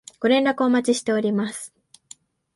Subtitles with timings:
[0.19, 1.71] ご連絡お待ちしております